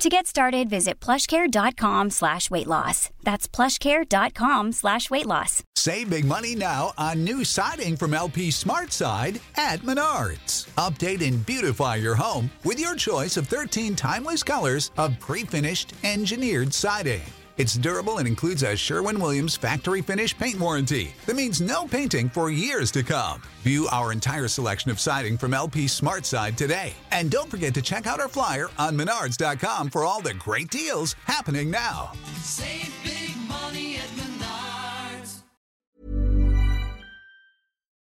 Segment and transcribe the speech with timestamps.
[0.00, 3.10] To get started, visit plushcare.com slash weight loss.
[3.22, 5.62] That's plushcare.com slash weight loss.
[5.76, 10.68] Save big money now on new siding from LP Smart Side at Menards.
[10.76, 16.72] Update and beautify your home with your choice of 13 timeless colors of pre-finished engineered
[16.72, 17.20] siding.
[17.60, 22.50] It's durable and includes a Sherwin-Williams factory finish paint warranty that means no painting for
[22.50, 23.42] years to come.
[23.64, 26.94] View our entire selection of siding from LP Smart Side today.
[27.10, 31.14] And don't forget to check out our flyer on menards.com for all the great deals
[31.26, 32.12] happening now.
[32.38, 34.08] Save big money at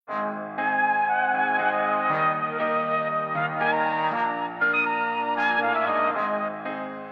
[0.07, 0.60] Menards.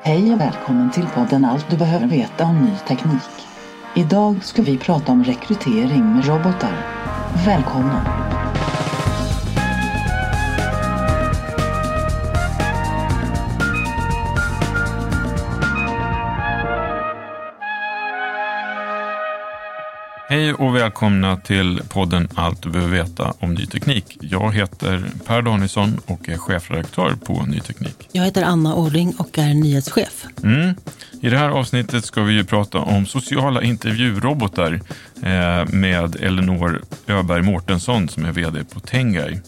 [0.02, 3.48] Hej och välkommen till podden Allt du behöver veta om ny teknik.
[3.96, 6.86] Idag ska vi prata om rekrytering med robotar.
[7.46, 8.29] Välkomna!
[20.40, 24.18] Hej och välkomna till podden Allt du behöver veta om ny teknik.
[24.22, 28.10] Jag heter Per Danielsson och är chefredaktör på Ny Teknik.
[28.12, 30.26] Jag heter Anna Orring och är nyhetschef.
[30.44, 30.76] Mm.
[31.22, 34.82] I det här avsnittet ska vi ju prata om sociala intervjurobotar
[35.24, 39.42] eh, med Elinor Öberg Mårtensson som är vd på Tengai.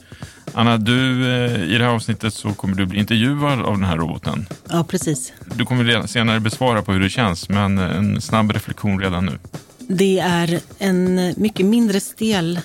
[0.53, 3.97] Anna, du, eh, i det här avsnittet så kommer du bli intervjuad av den här
[3.97, 4.45] roboten.
[4.69, 5.33] Ja, precis.
[5.55, 9.37] Du kommer senare besvara på hur det känns, men en snabb reflektion redan nu.
[9.87, 12.59] Det är en mycket mindre stel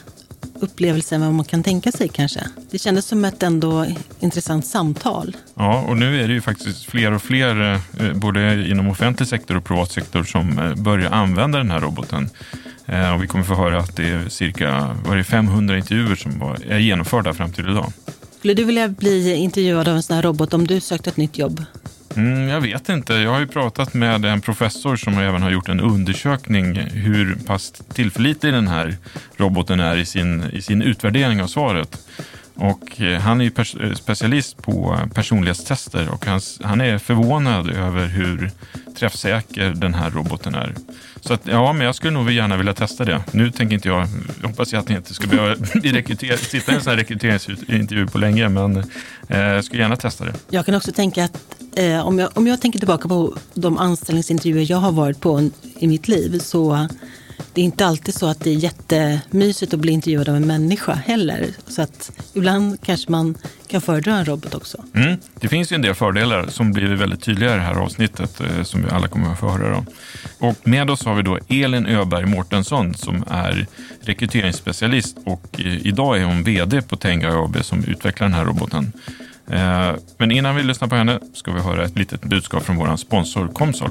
[0.60, 2.40] upplevelse än vad man kan tänka sig kanske.
[2.70, 3.86] Det kändes som ett ändå
[4.20, 5.36] intressant samtal.
[5.54, 9.56] Ja, och nu är det ju faktiskt fler och fler, eh, både inom offentlig sektor
[9.56, 12.30] och privat sektor, som eh, börjar använda den här roboten.
[12.86, 16.16] Eh, Och vi kommer få höra att det är cirka vad är det, 500 intervjuer
[16.16, 17.92] som var- är genomförda fram till idag.
[18.38, 21.38] Skulle du vilja bli intervjuad av en sån här robot om du sökte ett nytt
[21.38, 21.64] jobb?
[22.16, 23.14] Mm, jag vet inte.
[23.14, 27.70] Jag har ju pratat med en professor som även har gjort en undersökning hur pass
[27.94, 28.96] tillförlitlig den här
[29.36, 32.06] roboten är i sin, i sin utvärdering av svaret.
[32.56, 36.98] Och eh, han är ju pers- eh, specialist på eh, personlighetstester och han, han är
[36.98, 38.50] förvånad över hur
[38.98, 40.74] träffsäker den här roboten är.
[41.20, 43.22] Så att, ja, men jag skulle nog gärna vilja testa det.
[43.30, 44.08] Nu tänker inte jag,
[44.42, 45.56] jag hoppas jag att ni inte ska behöva
[46.36, 48.76] sitta i en sån här rekryteringsintervju på länge, men
[49.28, 50.34] eh, jag skulle gärna testa det.
[50.50, 51.38] Jag kan också tänka att
[51.76, 55.86] eh, om, jag, om jag tänker tillbaka på de anställningsintervjuer jag har varit på i
[55.86, 56.88] mitt liv så
[57.52, 60.94] det är inte alltid så att det är jättemysigt att bli intervjuad av en människa
[60.94, 61.46] heller.
[61.68, 63.34] Så att ibland kanske man
[63.68, 64.84] kan föredra en robot också.
[64.94, 65.16] Mm.
[65.40, 68.62] Det finns ju en del fördelar som blir väldigt tydliga i det här avsnittet eh,
[68.62, 69.76] som vi alla kommer att få höra.
[69.76, 69.86] om.
[70.38, 73.66] Och med oss har vi då Elin Öberg Mårtensson som är
[74.00, 78.92] rekryteringsspecialist och eh, idag är hon vd på Tenga AB som utvecklar den här roboten.
[79.50, 82.96] Eh, men innan vi lyssnar på henne ska vi höra ett litet budskap från vår
[82.96, 83.90] sponsor Comsol.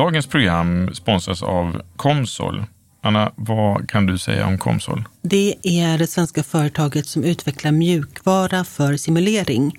[0.00, 2.64] Dagens program sponsras av Comsol.
[3.02, 5.04] Anna, vad kan du säga om Comsol?
[5.22, 9.76] Det är det svenska företaget som utvecklar mjukvara för simulering.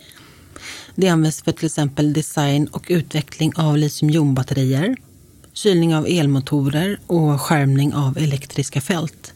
[0.96, 4.96] Det används för till exempel design och utveckling av litiumjonbatterier,
[5.54, 9.34] kylning av elmotorer och skärmning av elektriska fält.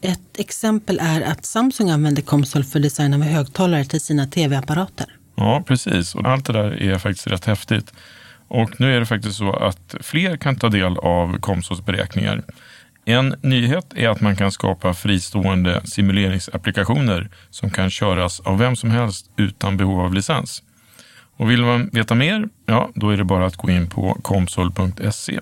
[0.00, 5.06] Ett exempel är att Samsung använder Comsol för design av högtalare till sina tv-apparater.
[5.34, 6.14] Ja, precis.
[6.14, 7.92] Och allt det där är faktiskt rätt häftigt.
[8.48, 12.42] Och nu är det faktiskt så att fler kan ta del av Komsos beräkningar.
[13.04, 18.90] En nyhet är att man kan skapa fristående simuleringsapplikationer som kan köras av vem som
[18.90, 20.62] helst utan behov av licens.
[21.36, 25.40] Och vill man veta mer, ja, då är det bara att gå in på komsol.se.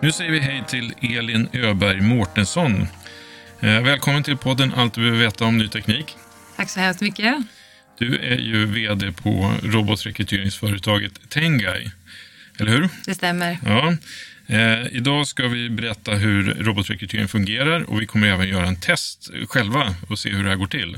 [0.00, 2.86] Nu säger vi hej till Elin Öberg Mårtensson.
[3.60, 6.16] Eh, välkommen till podden Allt du behöver veta om ny teknik.
[6.56, 7.36] Tack så hemskt mycket.
[7.98, 11.90] Du är ju vd på robotrekryteringsföretaget Tengai,
[12.58, 12.88] eller hur?
[13.04, 13.58] Det stämmer.
[13.64, 13.96] Ja.
[14.46, 19.30] Eh, idag ska vi berätta hur robotrekrytering fungerar och vi kommer även göra en test
[19.48, 20.94] själva och se hur det här går till.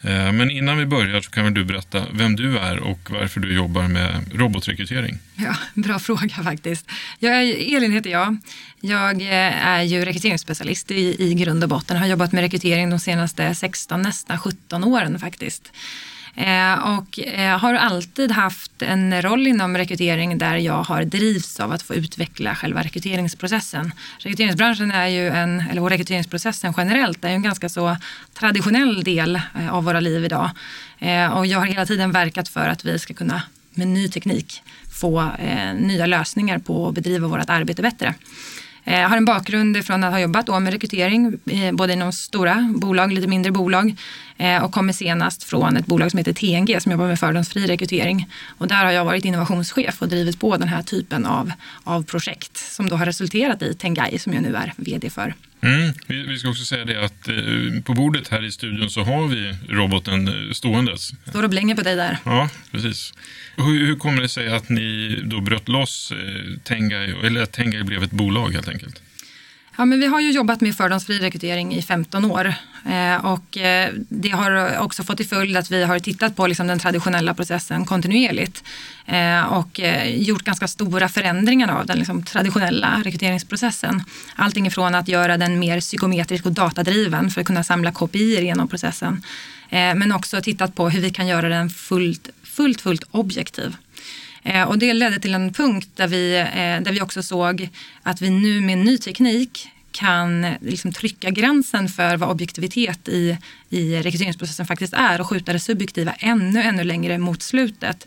[0.00, 3.40] Eh, men innan vi börjar så kan väl du berätta vem du är och varför
[3.40, 5.18] du jobbar med robotrekrytering.
[5.34, 6.86] Ja, bra fråga faktiskt.
[7.18, 8.36] Jag är, Elin heter jag.
[8.80, 11.96] Jag eh, är ju rekryteringsspecialist i, i grund och botten.
[11.96, 15.72] Har jobbat med rekrytering de senaste 16, nästan 17 åren faktiskt.
[16.36, 21.72] Eh, och eh, har alltid haft en roll inom rekrytering där jag har drivs av
[21.72, 23.92] att få utveckla själva rekryteringsprocessen.
[24.18, 27.96] Rekryteringsbranschen är ju en, eller rekryteringsprocessen generellt är ju en ganska så
[28.34, 30.50] traditionell del eh, av våra liv idag.
[30.98, 34.62] Eh, och jag har hela tiden verkat för att vi ska kunna med ny teknik
[34.92, 38.14] få eh, nya lösningar på att bedriva vårt arbete bättre.
[38.84, 41.38] Jag har en bakgrund från att ha jobbat då med rekrytering,
[41.72, 43.96] både inom stora bolag, lite mindre bolag
[44.36, 48.28] eh, och kommer senast från ett bolag som heter TNG som jobbar med fördomsfri rekrytering.
[48.58, 51.52] Och där har jag varit innovationschef och drivit på den här typen av,
[51.84, 55.34] av projekt som då har resulterat i Tengai som jag nu är vd för.
[55.64, 55.92] Mm.
[56.06, 59.28] Vi, vi, ska också säga det att eh, på bordet här i studion så har
[59.28, 61.12] vi roboten eh, ståendes.
[61.28, 62.18] Står och blänger på dig där.
[62.24, 63.14] Ja, precis.
[63.56, 67.82] Hur, hur kommer det sig att ni då bröt loss eh, Tengai, eller att Tengai
[67.82, 69.02] blev ett bolag helt enkelt?
[69.76, 72.54] Ja, men vi har ju jobbat med fördomsfri rekrytering i 15 år
[72.86, 76.66] eh, och eh, det har också fått till följd att vi har tittat på liksom
[76.66, 78.64] den traditionella processen kontinuerligt
[79.06, 84.02] eh, och eh, gjort ganska stora förändringar av den liksom traditionella rekryteringsprocessen.
[84.36, 88.68] Allting ifrån att göra den mer psykometrisk och datadriven för att kunna samla KPI genom
[88.68, 89.22] processen
[89.70, 93.76] eh, men också tittat på hur vi kan göra den fullt, fullt, fullt objektiv.
[94.44, 97.68] Eh, och det ledde till en punkt där vi, eh, där vi också såg
[98.02, 103.38] att vi nu med ny teknik kan liksom trycka gränsen för vad objektivitet i,
[103.70, 108.06] i rekryteringsprocessen faktiskt är och skjuta det subjektiva ännu, ännu längre mot slutet.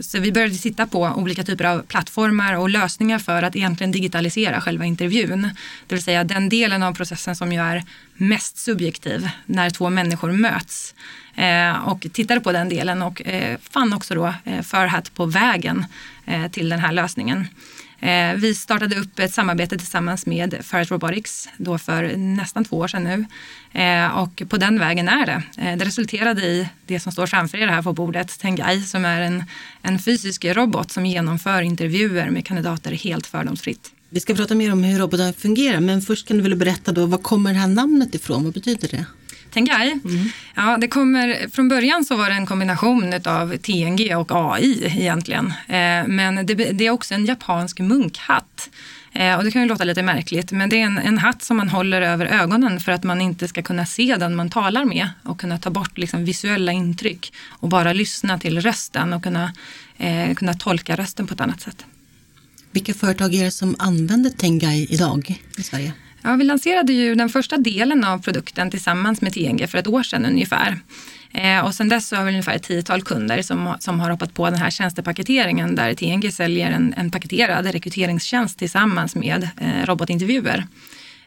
[0.00, 4.60] Så vi började titta på olika typer av plattformar och lösningar för att egentligen digitalisera
[4.60, 5.50] själva intervjun.
[5.86, 10.32] Det vill säga den delen av processen som ju är mest subjektiv när två människor
[10.32, 10.94] möts.
[11.34, 15.86] Eh, och tittade på den delen och eh, fann också då eh, Furhat på vägen
[16.26, 17.46] eh, till den här lösningen.
[18.00, 22.88] Eh, vi startade upp ett samarbete tillsammans med Ferret Robotics då för nästan två år
[22.88, 23.24] sedan nu.
[23.80, 25.42] Eh, och på den vägen är det.
[25.58, 29.20] Eh, det resulterade i det som står framför er här på bordet, Tengai, som är
[29.20, 29.44] en,
[29.82, 33.90] en fysisk robot som genomför intervjuer med kandidater helt fördomsfritt.
[34.08, 37.06] Vi ska prata mer om hur robotar fungerar, men först kan du väl berätta då,
[37.06, 38.44] var kommer det här namnet ifrån?
[38.44, 39.06] Vad betyder det?
[39.54, 40.00] Tengai.
[40.04, 40.28] Mm.
[40.54, 45.46] Ja, det kommer, från början så var det en kombination av TNG och AI egentligen.
[45.68, 48.70] Eh, men det, det, är också en japansk munkhatt.
[49.12, 51.56] Eh, och det kan ju låta lite märkligt, men det är en, en, hatt som
[51.56, 55.08] man håller över ögonen för att man inte ska kunna se den man talar med
[55.22, 59.52] och kunna ta bort liksom, visuella intryck och bara lyssna till rösten och kunna,
[59.98, 61.84] eh, kunna tolka rösten på ett annat sätt.
[62.70, 65.92] Vilka företag är det som använder Tengai idag i Sverige?
[66.26, 70.02] Ja, vi lanserade ju den första delen av produkten tillsammans med TNG för ett år
[70.02, 70.78] sedan ungefär.
[71.32, 74.34] Eh, och sen dess så har vi ungefär ett tiotal kunder som, som har hoppat
[74.34, 80.66] på den här tjänstepaketeringen där TNG säljer en, en paketerad rekryteringstjänst tillsammans med eh, robotintervjuer.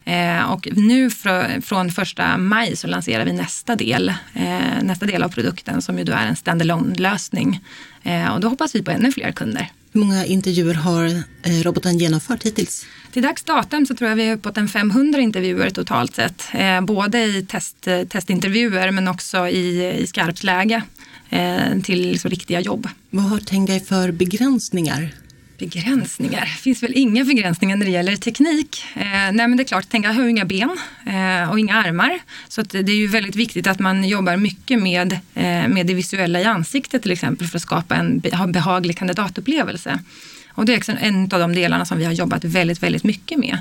[0.05, 5.23] Eh, och nu fr från första maj så lanserar vi nästa del, eh, nästa del
[5.23, 7.59] av produkten som ju då är en standalone lösning.
[8.03, 9.71] Eh, och då hoppas vi på ännu fler kunder.
[9.97, 11.05] Hur många intervjuer har
[11.43, 12.85] eh, roboten genomfört hittills?
[13.11, 16.43] Till dags datum så tror jag vi har uppåt en 500 intervjuer totalt sett.
[16.53, 20.81] Eh, både i test, testintervjuer men också i, i skarpt läge
[21.29, 22.87] eh, till liksom riktiga jobb.
[23.09, 25.13] Vad har Tengai för begränsningar?
[25.57, 26.41] Begränsningar?
[26.41, 28.85] Det finns väl inga begränsningar när det gäller teknik.
[28.95, 32.19] Eh, nej men det är klart, jag har ju inga ben eh, och inga armar.
[32.47, 36.41] Så det är ju väldigt viktigt att man jobbar mycket med, eh, med det visuella
[36.41, 39.99] i ansiktet till exempel för att skapa en behaglig kandidatupplevelse.
[40.49, 43.59] Och det är en av de delarna som vi har jobbat väldigt, väldigt mycket med.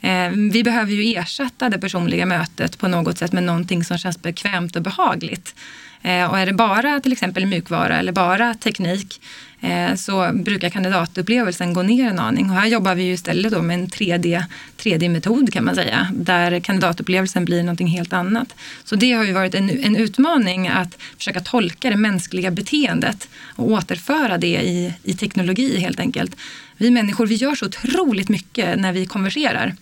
[0.00, 4.22] Eh, vi behöver ju ersätta det personliga mötet på något sätt med någonting som känns
[4.22, 5.54] bekvämt och behagligt.
[6.02, 9.20] Eh, och är det bara till exempel mjukvara eller bara teknik
[9.60, 12.50] eh, så brukar kandidatupplevelsen gå ner en aning.
[12.50, 14.44] Och här jobbar vi ju istället då med en 3D,
[14.76, 18.54] 3D-metod kan man säga, där kandidatupplevelsen blir någonting helt annat.
[18.84, 23.70] Så det har ju varit en, en utmaning att försöka tolka det mänskliga beteendet och
[23.70, 26.36] återföra det i, i teknologi helt enkelt.
[26.76, 29.74] Vi människor vi gör så otroligt mycket när vi konverserar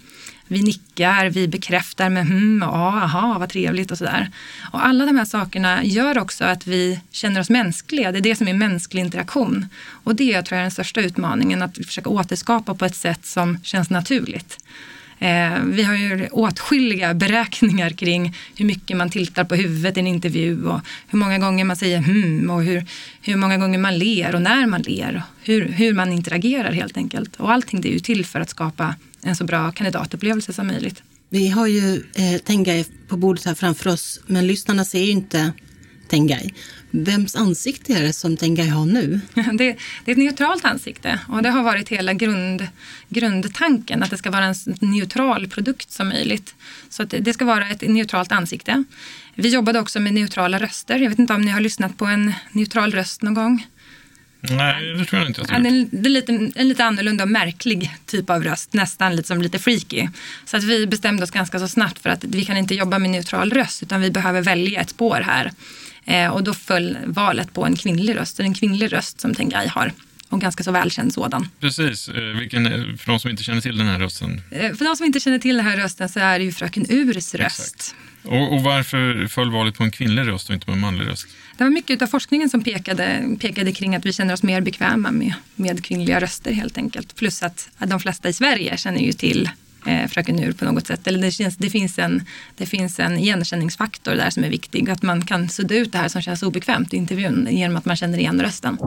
[0.48, 4.30] vi nickar, vi bekräftar med hm ja, aha, vad trevligt och sådär.
[4.72, 8.12] Och alla de här sakerna gör också att vi känner oss mänskliga.
[8.12, 9.66] Det är det som är mänsklig interaktion.
[10.04, 13.58] Och det tror jag är den största utmaningen, att försöka återskapa på ett sätt som
[13.62, 14.58] känns naturligt.
[15.18, 20.06] Eh, vi har ju åtskilliga beräkningar kring hur mycket man tiltar på huvudet i en
[20.06, 22.84] intervju och hur många gånger man säger hmm och hur,
[23.22, 25.22] hur många gånger man ler och när man ler.
[25.42, 27.36] Hur, hur man interagerar helt enkelt.
[27.36, 31.02] Och allting det är ju till för att skapa en så bra kandidatupplevelse som möjligt.
[31.28, 35.52] Vi har ju eh, Tenga på bordet här framför oss, men lyssnarna ser ju inte
[36.08, 36.54] Tengai.
[36.90, 39.20] Vems ansikte är det som Tengai har nu?
[39.34, 42.66] Det, det är ett neutralt ansikte och det har varit hela grund,
[43.08, 46.54] grundtanken att det ska vara en neutral produkt som möjligt.
[46.90, 48.84] Så att det- ska vara ett neutralt ansikte.
[49.34, 50.98] Vi jobbade också med neutrala röster.
[50.98, 53.66] Jag vet inte om ni har lyssnat på en neutral röst någon gång?
[54.40, 57.90] Nej, det tror jag inte jag en- det är lite, en lite annorlunda och märklig
[58.06, 60.08] typ av röst, nästan lite som lite freaky.
[60.44, 63.10] Så att vi bestämde oss ganska så snabbt för att vi kan inte jobba med
[63.10, 65.52] neutral röst utan vi behöver välja ett spår här.
[66.06, 69.92] Eh, och då föll valet på en kvinnlig röst, en kvinnlig röst som Tengai har.
[70.28, 71.48] Och ganska så välkänd sådan.
[71.60, 72.08] Precis.
[72.08, 74.40] Eh, Vilken, är- för de som inte känner till den här rösten.
[74.50, 76.86] Eh, för de som inte känner till den här rösten så är det ju Fröken
[76.90, 77.60] Urs röst.
[77.60, 77.94] Exakt.
[78.22, 81.26] Och, och varför föll valet på en kvinnlig röst och inte på en manlig röst?
[81.56, 85.10] Det var mycket av forskningen som pekade, pekade kring att vi känner oss mer bekväma
[85.10, 87.14] med, med kvinnliga röster helt enkelt.
[87.16, 89.50] Plus att de flesta i Sverige känner ju till
[89.86, 91.06] eh, Fröken Ur på något sätt.
[91.06, 92.24] Eller det, känns, det, finns en,
[92.56, 94.90] det finns en igenkänningsfaktor där som är viktig.
[94.90, 97.96] Att man kan sudda ut det här som känns obekvämt i intervjun genom att man
[97.96, 98.78] känner igen rösten.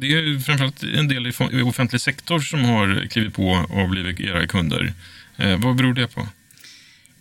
[0.00, 4.20] Det är ju framförallt en del i offentlig sektor som har klivit på och blivit
[4.20, 4.92] era kunder.
[5.36, 6.28] Eh, vad beror det på?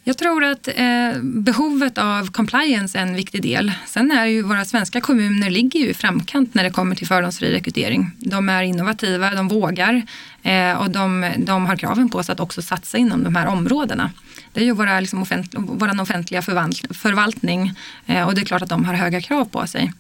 [0.08, 3.72] Jag tror att eh, behovet av compliance är en viktig del.
[3.86, 7.54] Sen är ju våra svenska kommuner ligger ju i framkant när det kommer till fördomsfri
[7.54, 8.12] rekrytering.
[8.18, 10.02] De är innovativa, de vågar
[10.44, 14.12] eh, och de, de har kraven på sig att också satsa inom de här områdena.
[14.54, 17.74] Det är ju våra, liksom, offent, vår offentliga förvalt, förvaltning
[18.06, 19.94] eh, och det är klart att de har höga krav på sig.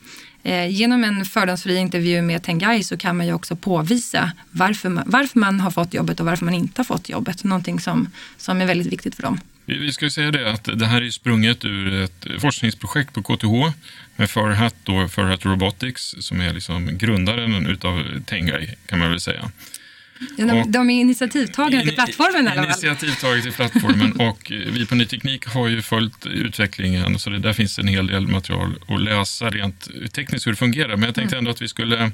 [0.47, 5.03] Eh, genom en fördomsfri intervju med Tengai så kan man ju också påvisa varför man,
[5.07, 7.43] varför man har fått jobbet och varför man inte har fått jobbet.
[7.43, 9.39] Någonting som, som är väldigt viktigt för dem.
[9.65, 13.77] Vi ska säga det att det här är sprunget ur ett forskningsprojekt på KTH
[14.15, 19.51] med Farhat, då, Farhat Robotics som är liksom grundaren utav Tengai kan man väl säga.
[20.37, 22.65] De, de är initiativtagare till plattformen i alla fall.
[22.65, 27.39] Initiativtaget till plattformen och eh, vi på Ny Teknik har ju följt utvecklingen så det
[27.39, 30.95] där finns en hel del material att läsa rent tekniskt hur det fungerar.
[30.95, 31.41] Men jag tänkte Mm.
[31.41, 32.11] ändå att vi skulle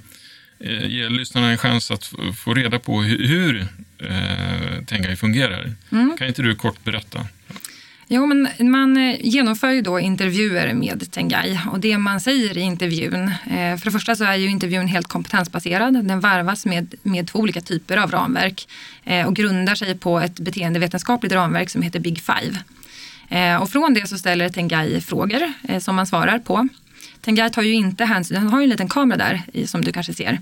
[0.60, 3.68] eh, ge lyssnarna en chans att få reda på hur, hur
[4.00, 5.74] eh, Tengai fungerar.
[5.92, 6.18] Mm.
[6.18, 7.28] Kan inte du kort berätta?
[8.08, 12.62] Jo, men man eh, genomför ju då intervjuer med Tengai och det man säger i
[12.62, 16.08] intervjun, eh, för det första så är ju intervjun helt kompetensbaserad.
[16.08, 18.68] Den varvas med, med två olika typer av ramverk
[19.04, 22.60] eh, och grundar sig på ett beteendevetenskapligt ramverk som heter Big Five.
[23.62, 26.68] Och från det så ställer Tengai frågor som man svarar på.
[27.26, 29.92] Tengai tar ju inte hänsyn, den har ju en liten kamera där i, som du
[29.92, 30.40] kanske ser.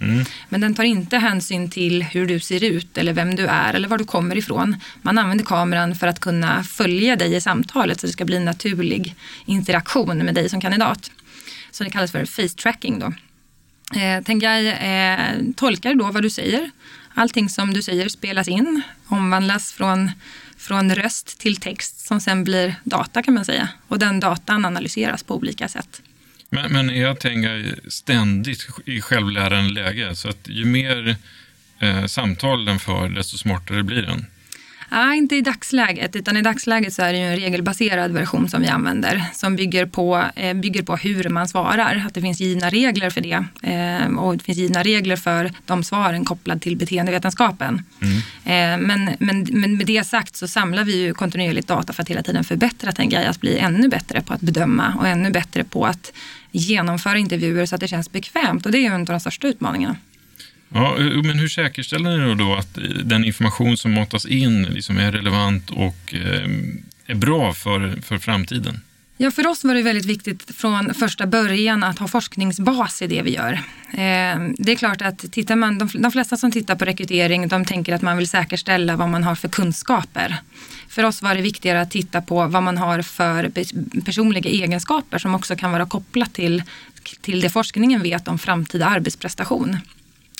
[0.49, 3.87] Men den tar inte hänsyn till hur du ser ut eller vem du är eller
[3.87, 4.75] var du kommer ifrån.
[5.01, 8.45] Man använder kameran för att kunna följa dig i samtalet så det ska bli en
[8.45, 11.11] naturlig interaktion med dig som kandidat.
[11.71, 13.13] Så det kallas för face tracking då.
[13.99, 16.71] Eh, Tengai eh, tolkar då vad du säger.
[17.13, 20.11] Allting som du säger spelas in, omvandlas från,
[20.57, 23.69] från röst till text som sen blir data kan man säga.
[23.87, 26.01] Och den datan analyseras på olika sätt.
[26.53, 30.15] Men, men är Tengai ständigt i självlärande läge?
[30.15, 31.15] Så att ju mer
[31.79, 34.25] eh, samtal den för, desto smartare blir den?
[34.93, 38.61] Nej, inte i dagsläget, utan i dagsläget så är det ju en regelbaserad version som
[38.61, 42.03] vi använder som bygger på, eh, bygger på hur man svarar.
[42.07, 45.83] Att det finns givna regler för det eh, och det finns givna regler för de
[45.83, 47.83] svaren kopplad till beteendevetenskapen.
[48.45, 52.09] Eh, men, men, men med det sagt så samlar vi ju kontinuerligt data för att
[52.09, 55.85] hela tiden förbättra Tengai, att bli ännu bättre på att bedöma och ännu bättre på
[55.85, 56.11] att
[56.51, 59.47] genomföra intervjuer så att det känns bekvämt och det är ju en av de största
[59.47, 59.95] utmaningarna.
[60.73, 65.11] Ja, eh, men hur säkerställer ni då, att den information som matas in liksom är
[65.11, 66.49] relevant och eh,
[67.05, 68.79] är bra för, för framtiden?
[69.17, 73.21] Ja, för oss var det väldigt viktigt från första början att ha forskningsbas i det
[73.21, 73.53] vi gör.
[73.91, 77.95] Eh, det är klart att tittar man, de flesta som tittar på rekrytering, de tänker
[77.95, 80.37] att man vill säkerställa vad man har för kunskaper.
[80.91, 83.51] För oss var det viktigare att titta på vad man har för
[84.05, 86.63] personliga egenskaper som också kan vara kopplat till,
[87.21, 89.77] till det forskningen vet om framtida arbetsprestation.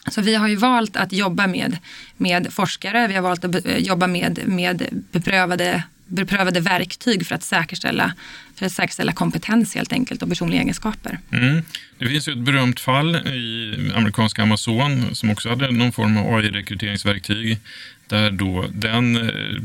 [0.08, 1.78] Så vi har ju valt att jobba med,
[2.18, 8.14] med forskare, vi har valt att jobba med, med beprövade, beprövade verktyg för att, säkerställa,
[8.56, 11.20] för att säkerställa kompetens helt enkelt och personliga egenskaper.
[11.32, 11.64] Mm.
[11.98, 16.34] Det finns ju ett berömt fall i amerikanska Amazon som också hade någon form av
[16.34, 17.60] AI-rekryteringsverktyg
[18.08, 19.62] där då den, eh,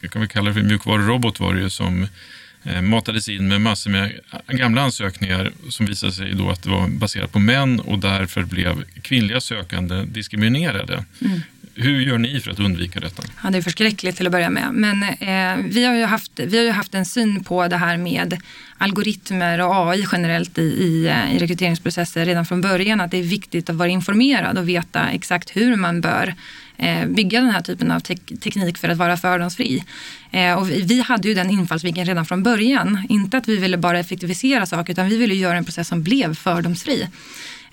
[0.00, 2.06] jag kan vi kalla det för mjukvarurobot var det ju, som
[2.64, 4.12] eh, matades in med massor med
[4.46, 8.84] gamla ansökningar som visade sig då att det var baserat på män och därför blev
[9.02, 11.04] kvinnliga sökande diskriminerade.
[11.74, 13.22] Hur gör ni för att undvika detta?
[13.42, 14.68] Ja, det är förskräckligt till att börja med.
[14.72, 17.96] Men eh, vi, har ju haft, vi har ju haft en syn på det här
[17.96, 18.38] med
[18.78, 23.00] algoritmer och AI generellt i, i, eh, i rekryteringsprocesser redan från början.
[23.00, 26.34] Att det är viktigt att vara informerad och veta exakt hur man bör
[26.76, 29.84] eh, bygga den här typen av tek teknik för att vara fördomsfri.
[30.30, 33.06] Eh, och vi, vi, hade ju den infallsvinkeln redan från början.
[33.08, 36.34] Inte att vi ville bara effektivisera saker utan vi ville göra en process som blev
[36.34, 37.08] fördomsfri.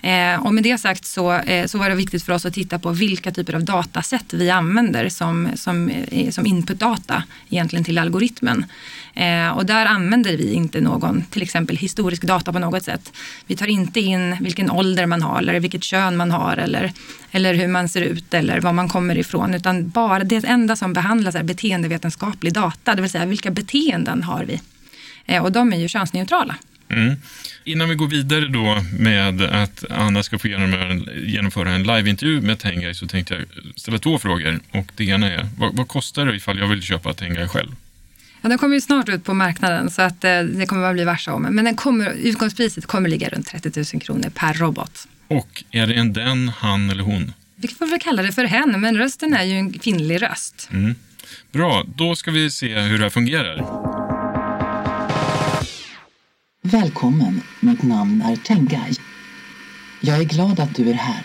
[0.02, 2.78] Eh, och med det sagt så, eh, så var det viktigt för oss att titta
[2.78, 8.64] på vilka typer av datasätt vi använder som, som, eh, som inputdata egentligen till algoritmen.
[9.14, 13.12] Eh, och där använder vi inte någon till exempel historisk data på något sätt.
[13.46, 16.92] Vi tar inte in vilken ålder man har eller vilket kön man har eller,
[17.30, 20.92] eller hur man ser ut eller var man kommer ifrån utan bara det enda som
[20.92, 24.60] behandlas är beteendevetenskaplig data, det vill säga vilka beteenden har vi?
[25.26, 26.56] Eh, och de är ju könsneutrala.
[26.90, 27.16] Mm.
[27.64, 32.94] Innan vi går vidare då med att Anna ska få genomföra en liveintervju med Tengai
[32.94, 33.44] så tänkte jag
[33.76, 34.60] ställa två frågor.
[34.70, 37.76] Och det ena är, vad, vad kostar det ifall jag vill köpa Tengai själv?
[38.42, 41.04] Ja, den kommer ju snart ut på marknaden så att eh, det kommer bara bli
[41.04, 41.42] varse om.
[41.42, 45.08] Men den kommer, utgångspriset kommer ligga runt 30 000 kronor per robot.
[45.28, 47.32] Och är det en den, han eller hon?
[47.56, 50.68] Vi får väl kalla det för hen, men rösten är ju en kvinnlig röst.
[50.72, 50.94] Mm.
[51.52, 53.99] Bra, då ska vi se hur det här fungerar.
[56.62, 58.92] Välkommen, mitt namn är Tengai.
[60.00, 61.24] Jag är glad att du är här.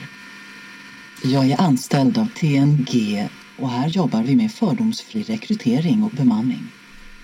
[1.23, 3.27] Jag är anställd av TNG
[3.57, 6.67] och här jobbar vi med fördomsfri rekrytering och bemanning.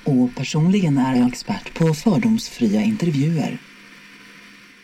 [0.04, 3.58] Och personligen är jag expert på fördomsfria intervjuer.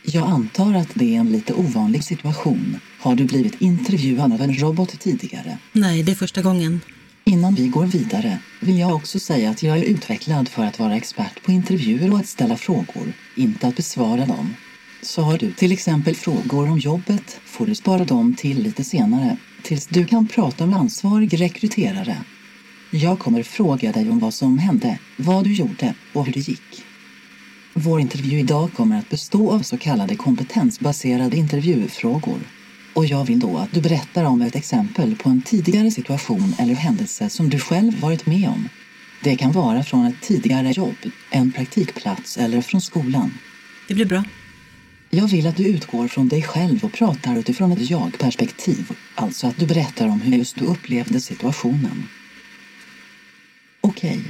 [0.04, 2.80] Jag antar att det är en lite ovanlig situation.
[3.00, 5.58] Har du blivit intervjuad av en robot tidigare?
[5.72, 6.82] Nej, det är första gången.
[7.28, 10.96] Innan vi går vidare vill jag också säga att jag är utvecklad för att vara
[10.96, 14.56] expert på intervjuer och att ställa frågor, inte att besvara dem.
[15.02, 19.38] Så har du till exempel frågor om jobbet får du spara dem till lite senare,
[19.64, 22.18] tills du kan prata med ansvarig rekryterare.
[22.92, 26.84] Jag kommer fråga dig om vad som hände, vad du gjorde och hur det gick.
[27.74, 32.40] Vår intervju idag kommer att bestå av så kallade kompetensbaserade intervjufrågor.
[32.98, 36.74] Och jag vill då att du berättar om ett exempel på en tidigare situation eller
[36.74, 38.70] händelse som du själv varit med om.
[39.24, 40.96] Det kan vara från ett tidigare jobb,
[41.30, 43.34] en praktikplats eller från skolan.
[43.88, 44.24] Det blir bra.
[45.10, 48.92] Jag vill att du utgår från dig själv och pratar utifrån ett jag-perspektiv.
[49.16, 52.04] Alltså att du berättar om hur just du upplevde situationen.
[53.82, 54.22] Okej,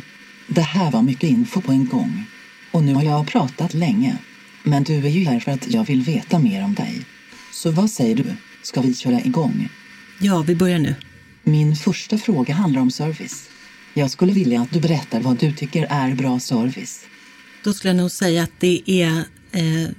[0.48, 2.24] det här var mycket info på en gång.
[2.72, 4.18] Och nu har jag pratat länge.
[4.64, 7.02] Men du är ju här för att jag vill veta mer om dig.
[7.52, 8.36] Så vad säger du?
[8.64, 9.70] Ska vi köra igång?
[10.20, 10.96] Ja, vi börjar nu.
[11.44, 13.50] Min första fråga handlar om service.
[13.94, 17.06] Jag skulle vilja att du berättar vad du tycker är bra service.
[17.64, 19.18] Då skulle jag nog säga att det är
[19.52, 19.90] eh,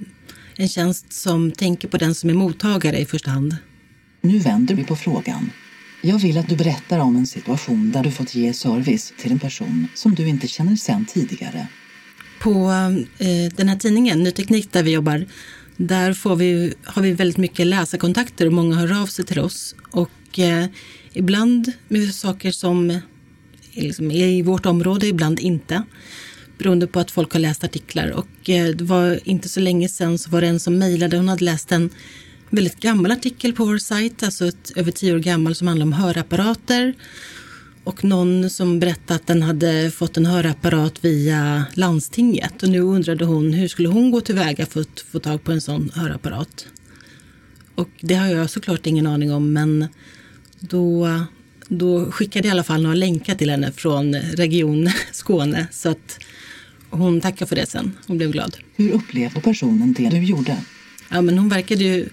[0.55, 3.55] en tjänst som tänker på den som är mottagare i första hand.
[4.21, 5.51] Nu vänder vi på frågan.
[6.01, 9.39] Jag vill att du berättar om en situation där du fått ge service till en
[9.39, 11.67] person som du inte känner sedan tidigare.
[12.39, 12.71] På
[13.17, 15.25] eh, den här tidningen, Ny Teknik, där vi jobbar,
[15.79, 19.75] där får vi, har vi väldigt mycket läsarkontakter och många hör av sig till oss.
[19.91, 20.65] Och eh,
[21.13, 22.97] ibland med saker som eh,
[23.73, 25.83] liksom är i vårt område, ibland inte.
[26.57, 28.11] Beroende på att folk har läst artiklar.
[28.11, 31.29] Och eh, det var inte så länge sedan så var det en som mejlade, hon
[31.29, 31.89] hade läst en
[32.49, 35.93] väldigt gammal artikel på vår sajt, alltså ett, över tio år gammal, som handlar om
[35.93, 36.93] hörapparater.
[37.83, 42.63] Och någon som berättade att den hade fått en hörapparat via landstinget.
[42.63, 45.61] Och nu undrade hon hur skulle hon gå tillväga för att få tag på en
[45.61, 46.67] sån hörapparat.
[47.75, 49.87] Och det har jag såklart ingen aning om, men
[50.59, 51.09] då,
[51.67, 55.67] då skickade jag i alla fall några länkar till henne från Region Skåne.
[55.71, 56.19] Så att
[56.89, 57.97] hon tackade för det sen.
[58.07, 58.57] Hon blev glad.
[58.75, 60.57] Hur upplevde personen det du gjorde?
[61.09, 62.09] Ja, men hon verkade ju i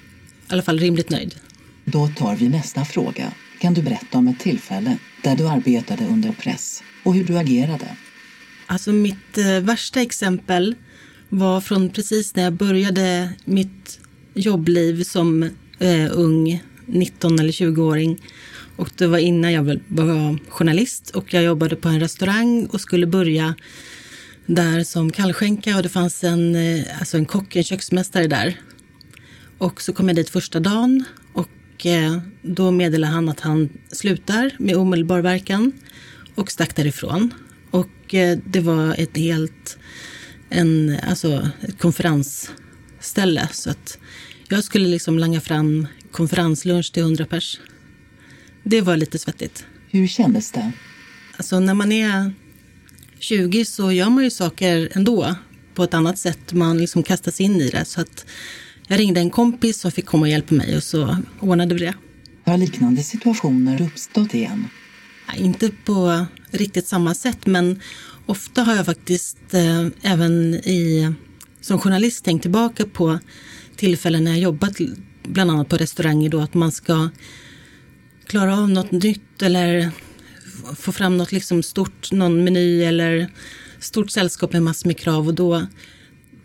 [0.49, 1.35] alla fall rimligt nöjd.
[1.85, 3.33] Då tar vi nästa fråga.
[3.61, 7.97] Kan du berätta om ett tillfälle där du arbetade under press och hur du agerade?
[8.67, 10.75] Alltså mitt eh, värsta exempel
[11.29, 14.01] var från precis när jag började mitt
[14.35, 15.43] jobbliv som
[15.79, 18.21] eh, ung 19 eller 20-åring.
[18.77, 23.07] Och det var innan jag var journalist och jag jobbade på en restaurang och skulle
[23.07, 23.55] börja
[24.47, 28.61] där som kallskänka och det fanns en, eh, alltså en kock, en köksmästare där.
[29.59, 31.05] Och så kom jag dit första dagen
[31.77, 35.73] och eh, då meddelade han att han slutar med omedelbar verkan
[36.35, 37.35] och stack därifrån.
[37.71, 39.79] Och eh, det var ett helt
[40.49, 43.49] en, alltså ett konferensställe.
[43.53, 43.99] Så att
[44.49, 47.61] jag skulle liksom langa fram konferenslunch till 100 pers.
[48.63, 49.67] Det var lite svettigt.
[49.91, 50.73] Hur kändes det?
[51.37, 52.33] Alltså när man är
[53.19, 55.35] 20 så gör man ju saker ändå
[55.75, 56.53] på ett annat sätt.
[56.53, 57.85] Man liksom kastas in i det.
[57.85, 58.27] Så att
[58.87, 61.95] jag ringde en kompis som fick komma och hjälpa mig och så ordnade vi det.
[62.45, 64.69] Har liknande situationer uppstått igen?
[65.37, 67.81] Inte på riktigt samma sätt, men
[68.27, 71.13] ofta har jag faktiskt eh, även i,
[71.61, 73.19] som journalist tänkt tillbaka på
[73.77, 74.77] tillfällen när jag jobbat
[75.23, 77.09] bland annat på restauranger då, att man ska
[78.27, 79.91] klara av något nytt eller
[80.77, 83.31] få fram något liksom stort, någon meny eller
[83.79, 85.67] stort sällskap med massor med krav och då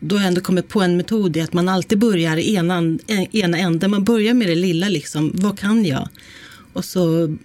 [0.03, 2.97] då har jag ändå kommit på en metod i att man alltid börjar i ena,
[3.31, 3.91] ena änden.
[3.91, 5.31] Man börjar med det lilla, liksom.
[5.33, 6.09] vad kan jag?
[6.73, 7.35] Och så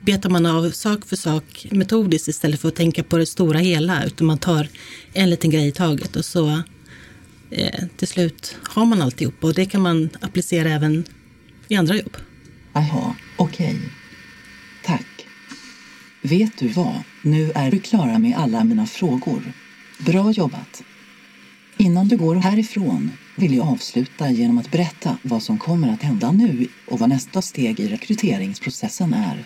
[0.00, 4.04] betar man av sak för sak metodiskt istället för att tänka på det stora hela.
[4.04, 4.68] Utan man tar
[5.12, 6.62] en liten grej i taget och så
[7.50, 9.44] eh, till slut har man alltihop.
[9.44, 11.04] Och det kan man applicera även
[11.68, 12.16] i andra jobb.
[12.72, 13.66] Jaha, okej.
[13.66, 13.88] Okay.
[14.84, 15.06] Tack.
[16.22, 17.02] Vet du vad?
[17.22, 19.52] Nu är du klara med alla mina frågor.
[19.98, 20.82] Bra jobbat.
[21.80, 26.32] Innan du går härifrån vill jag avsluta genom att berätta vad som kommer att hända
[26.32, 29.44] nu och vad nästa steg i rekryteringsprocessen är.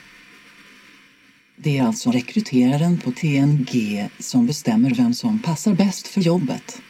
[1.57, 6.83] Det är alltså rekryteraren på TNG som bestämmer vem som passar bäst för jobbet.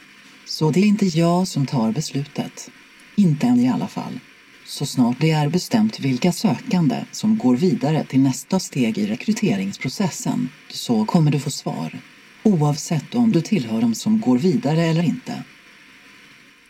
[0.47, 2.71] Så det är inte jag som tar beslutet.
[3.17, 4.21] Inte än i alla fall.
[4.67, 10.49] Så snart det är bestämt vilka sökande som går vidare till nästa steg i rekryteringsprocessen
[10.71, 12.01] så kommer du få svar
[12.43, 15.45] oavsett om du tillhör dem som går vidare eller inte.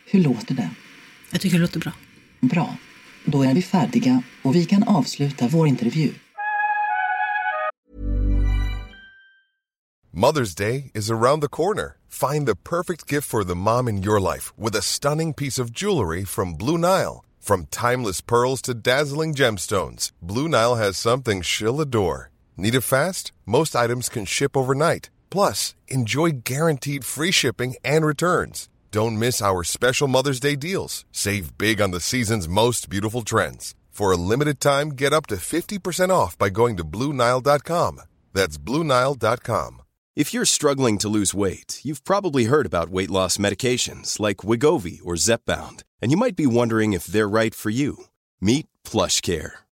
[0.07, 0.71] Hur låter det?
[1.31, 1.93] Jag tycker det låter bra.
[2.41, 2.77] Bra.
[3.25, 6.13] Då är vi färdiga och vi kan avsluta vår intervju.
[10.15, 11.97] Mother's Day is around the corner.
[12.09, 15.73] Find the perfect gift for the mom in your life with a stunning piece of
[15.73, 17.25] jewelry from Blue Nile.
[17.41, 22.31] From timeless pearls to dazzling gemstones, Blue Nile has something she'll adore.
[22.57, 23.33] Need it fast?
[23.47, 25.09] Most items can ship overnight.
[25.33, 28.69] Plus, enjoy guaranteed free shipping and returns.
[28.91, 31.07] Don't miss our special Mother's Day deals.
[31.11, 33.75] Save big on the season's most beautiful trends.
[33.89, 38.03] For a limited time, get up to 50% off by going to Bluenile.com.
[38.35, 39.83] That's Bluenile.com.
[40.15, 45.01] If you're struggling to lose weight, you've probably heard about weight loss medications like Wigovi
[45.03, 48.05] or Zepbound, and you might be wondering if they're right for you.
[48.43, 49.53] Meet PlushCare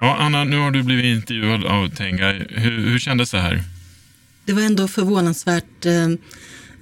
[0.00, 2.32] Ja, Anna, nu har du blivit intervjuad av Tenga.
[2.32, 3.62] Hur, hur kändes det här?
[4.44, 6.08] Det var ändå förvånansvärt eh,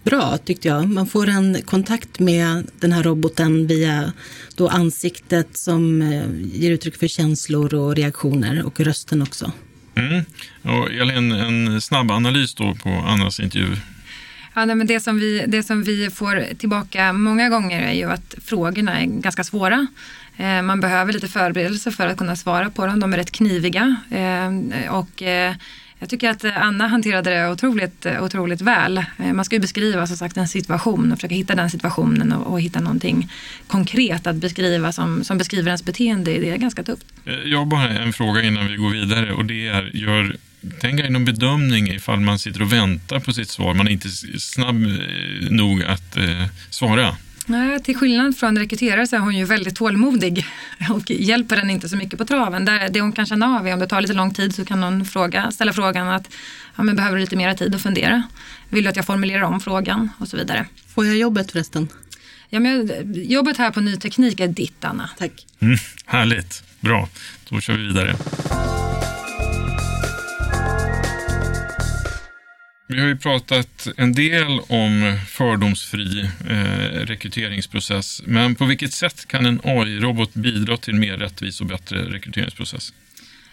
[0.04, 0.88] bra tyckte jag.
[0.88, 4.12] Man får en kontakt med den här roboten via
[4.56, 6.24] då ansiktet som eh,
[6.60, 9.52] ger uttryck för känslor och reaktioner och rösten också.
[9.94, 10.24] Mm.
[10.62, 13.76] Och Elin, en snabb analys då på Annas intervju.
[14.54, 18.10] Ja, nej, men det, som vi, det som vi får tillbaka många gånger är ju
[18.10, 19.86] att frågorna är ganska svåra.
[20.38, 23.00] Eh, man behöver lite förberedelse för att kunna svara på dem.
[23.00, 23.96] De är rätt kniviga.
[24.10, 25.54] Eh, och eh,
[26.00, 29.04] jag tycker att Anna hanterade det otroligt, otroligt väl.
[29.16, 32.60] Man ska ju beskriva som sagt en situation och försöka hitta den situationen och, och
[32.60, 33.30] hitta någonting
[33.66, 36.30] konkret att beskriva som, som beskriver ens beteende.
[36.30, 37.06] Det är ganska tufft.
[37.44, 41.24] Jag har bara en fråga innan vi går vidare och det är, gör dig någon
[41.24, 44.86] bedömning ifall man sitter och väntar på sitt svar, man är inte snabb
[45.50, 47.16] nog att eh, svara?
[47.50, 50.46] Nej, till skillnad från rekryterare så är hon ju väldigt tålmodig
[50.90, 52.64] och hjälper den inte så mycket på traven.
[52.64, 55.04] det hon kan känna av är om det tar lite lång tid så kan hon
[55.04, 56.30] fråga, ställa frågan att
[56.76, 58.22] ja, men behöver du lite mer tid att fundera?
[58.68, 60.08] Vill du att jag formulerar om frågan?
[60.18, 60.66] Och så vidare.
[60.86, 61.88] Får jag jobbet förresten?
[62.48, 65.10] Ja, men jobbet här på Ny Teknik är ditt, Anna.
[65.18, 65.46] Tack.
[65.60, 67.08] Mm, härligt, bra.
[67.48, 68.16] Då kör vi vidare.
[72.98, 78.22] Vi har ju pratat en del om fördomsfri eh, rekryteringsprocess.
[78.24, 82.92] Men på vilket sätt kan en AI-robot bidra till en mer rättvis och bättre rekryteringsprocess?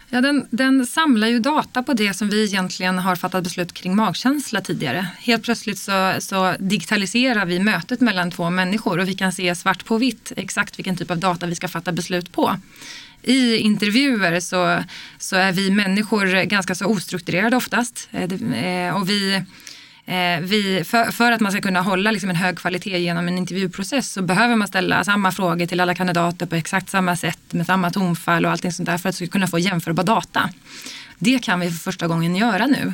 [0.09, 3.95] Ja, den, den, samlar ju data på det som vi egentligen har fattat beslut kring
[3.95, 5.07] magkänsla tidigare.
[5.19, 9.85] Helt plötsligt så, så, digitaliserar vi mötet mellan två människor och vi kan se svart
[9.85, 12.55] på vitt exakt vilken typ av data vi ska fatta beslut på
[13.25, 14.83] i intervjuer så,
[15.17, 18.09] så är vi människor ganska så ostrukturerade oftast.
[18.11, 18.23] Eh,
[18.63, 19.35] eh, och vi,
[20.05, 23.37] eh, vi, för, för, att man ska kunna hålla liksom en hög kvalitet genom en
[23.37, 27.65] intervjuprocess så behöver man ställa samma frågor till alla kandidater på exakt samma sätt med
[27.65, 30.49] samma tonfall och allting sånt där för att kunna få jämförbar data.
[31.19, 32.93] Det kan vi för första gången göra nu.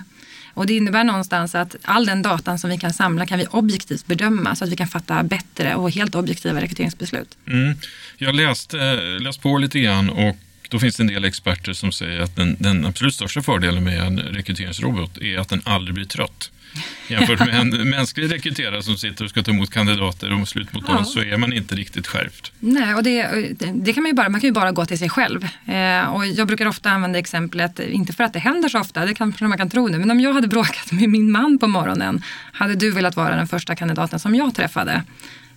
[0.53, 4.07] Och det innebär någonstans att all den datan som vi kan samla kan vi objektivt
[4.07, 7.37] bedöma så att vi kan fatta bättre och helt objektiva rekryteringsbeslut.
[7.47, 7.75] Mm.
[8.17, 8.41] Jag har
[8.75, 10.37] eh, läst på lite grann och
[10.69, 13.99] då finns det en del experter som säger att den, den absolut största fördelen med
[13.99, 16.51] en rekryteringsrobot är att den aldrig blir trött.
[17.07, 20.83] Jämfört med en mänsklig rekryterare som sitter och ska ta emot kandidater och slut mot
[20.87, 20.93] Ja.
[20.93, 22.51] dem så är man inte riktigt skärpt.
[22.59, 23.27] Nej, och det,
[23.73, 25.43] det kan man, ju bara, man kan ju bara gå till sig själv.
[25.65, 29.13] Eh, och jag brukar ofta använda exemplet, inte för att det händer så ofta, det
[29.13, 32.23] kanske man kan tro nu, men om jag hade bråkat med min man på morgonen,
[32.53, 35.03] hade du velat vara den första kandidaten som jag träffade?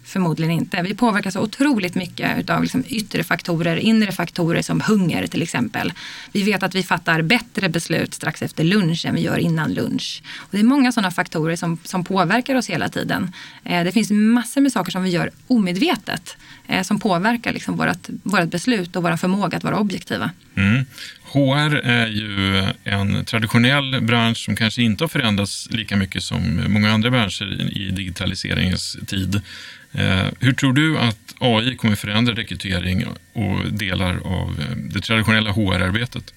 [0.04, 0.82] Förmodligen inte.
[0.82, 5.92] Vi påverkas så otroligt mycket av liksom yttre faktorer, inre faktorer som hunger till exempel.
[6.32, 10.22] Vi vet att vi fattar bättre beslut strax efter lunch än vi gör innan lunch.
[10.36, 13.32] Och det är många sådana faktorer som, som påverkar oss hela tiden.
[13.64, 16.36] Eh, det finns massor med saker som vi gör omedvetet
[16.66, 20.30] eh, som påverkar liksom vårt, vårt beslut och vår förmåga att vara objektiva.
[20.54, 20.84] Mm.
[21.32, 26.92] HR är ju en traditionell bransch som kanske inte har förändrats lika mycket som många
[26.92, 29.42] andra branscher i digitaliseringens tid.
[29.94, 35.50] Eh, hur tror du att AI kommer förändra rekrytering och delar av eh, det traditionella
[35.50, 36.33] HR-arbetet?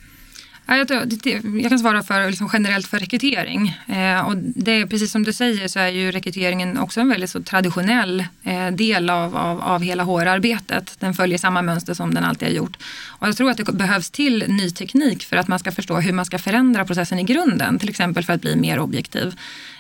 [0.69, 3.77] Jag, kan svara för liksom generellt för rekrytering.
[3.87, 7.43] Eh, och det precis som du säger så är ju rekryteringen också en väldigt så
[7.43, 10.95] traditionell eh, del av, av, av hela HR-arbetet.
[10.99, 12.77] Den följer samma mönster som den alltid har gjort.
[13.07, 16.13] Och jag tror att det behövs till ny teknik för att man ska förstå hur
[16.13, 17.79] man ska förändra processen i grunden.
[17.79, 19.35] Till exempel för att bli mer objektiv.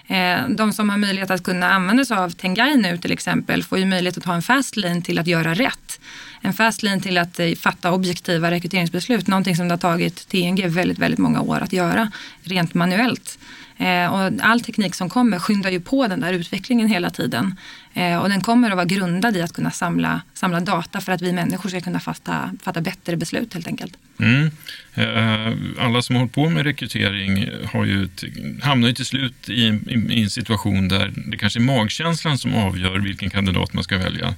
[0.07, 3.79] Eh, de som har möjlighet att kunna använda sig av Tengai nu till exempel får
[3.79, 5.99] ju möjlighet att ha en fast lane till att göra rätt.
[6.41, 9.27] En fast lane till att eh, fatta objektiva rekryteringsbeslut.
[9.27, 13.39] Någonting som det har tagit TNG väldigt, väldigt många år att göra rent manuellt.
[13.77, 17.55] Eh, och all teknik som kommer skyndar ju på den där utvecklingen hela tiden.
[17.93, 21.21] Eh, och den kommer att vara grundad i att kunna samla, samla data för att
[21.21, 23.93] vi människor ska kunna fatta, fatta bättre beslut helt enkelt.
[24.19, 24.51] Mm.
[24.93, 28.09] Eh, eh Alla som har hållit på med rekrytering har ju
[28.63, 32.55] hamnar ju till slut i, i, i en situation där det kanske är magkänslan som
[32.55, 34.35] avgör vilken kandidat man ska välja.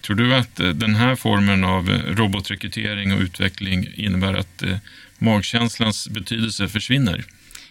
[0.00, 4.62] Tror du att eh, den här formen av eh, robotrekrytering och utveckling innebär att
[5.18, 7.24] magkänslans betydelse försvinner?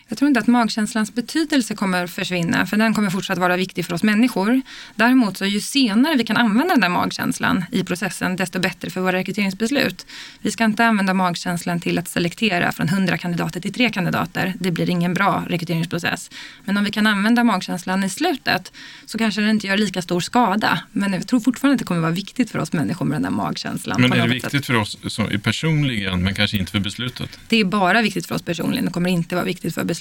[0.09, 3.93] Jag tror inte att magkänslans betydelse kommer försvinna, för den kommer fortsatt vara viktig för
[3.93, 4.61] oss människor.
[4.95, 9.01] Däremot så ju senare vi kan använda den där magkänslan i processen, desto bättre för
[9.01, 10.05] våra rekryteringsbeslut.
[10.41, 14.53] Vi ska inte använda magkänslan till att selektera från 100 kandidater till tre kandidater.
[14.59, 16.29] Det blir ingen bra rekryteringsprocess.
[16.65, 18.71] Men om vi kan använda magkänslan i slutet
[19.05, 20.79] så kanske den inte gör lika stor skada.
[20.91, 23.29] Men jag tror fortfarande att det kommer vara viktigt för oss människor med den där
[23.29, 24.01] magkänslan.
[24.01, 24.65] Men är det viktigt sätt.
[24.65, 24.97] för oss
[25.43, 27.39] personligen, men kanske inte för beslutet?
[27.47, 29.96] Det är bara viktigt för oss personligen, det kommer inte vara viktigt för beslutet.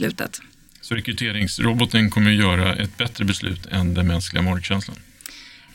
[0.80, 4.96] Så rekryteringsroboten kommer att göra ett bättre beslut än den mänskliga magkänslan?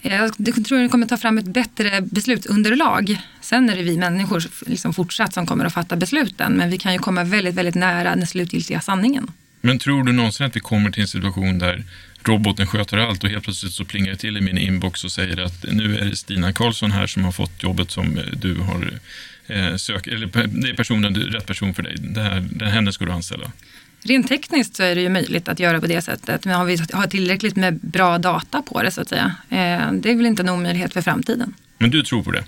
[0.01, 0.33] Jag
[0.65, 3.21] tror att det kommer ta fram ett bättre beslutsunderlag.
[3.41, 6.53] Sen är det vi människor liksom fortsatt som kommer att fatta besluten.
[6.53, 9.31] Men vi kan ju komma väldigt, väldigt nära den slutgiltiga sanningen.
[9.61, 11.83] Men tror du någonsin att vi kommer till en situation där
[12.23, 15.41] roboten sköter allt och helt plötsligt så plingar det till i min inbox och säger
[15.41, 18.99] att nu är det Stina Karlsson här som har fått jobbet som eh, du har
[19.47, 21.95] eh, sökt, eller det är personen, rätt person för dig.
[21.99, 23.51] Det här, det här, henne ska du anställa.
[24.03, 26.45] Rent tekniskt så är det ju möjligt att göra på det sättet.
[26.45, 29.35] Men har vi har tillräckligt med bra data på det så att säga.
[29.49, 31.53] Eh, Det är väl inte en omöjlighet för framtiden.
[31.77, 32.43] Men du tror på det?